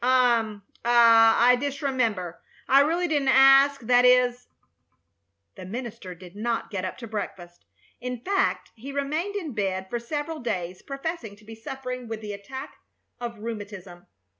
Um 0.03 0.63
ah 0.83 1.37
I 1.45 1.55
disremember! 1.57 2.39
I 2.67 2.81
really 2.81 3.07
didn't 3.07 3.27
ask 3.27 3.81
That 3.81 4.03
is" 4.03 4.47
The 5.55 5.63
minister 5.63 6.15
did 6.15 6.35
not 6.35 6.71
get 6.71 6.83
up 6.83 6.97
to 6.97 7.07
breakfast, 7.07 7.65
In 7.99 8.19
fact, 8.21 8.71
he 8.73 8.91
remained 8.91 9.35
in 9.35 9.53
bed 9.53 9.91
for 9.91 9.99
several 9.99 10.39
days, 10.39 10.81
professing 10.81 11.35
to 11.35 11.45
be 11.45 11.53
suffering 11.53 12.07
with 12.07 12.23
an 12.23 12.31
attack 12.31 12.77
of 13.19 13.37
rheumatism. 13.37 14.07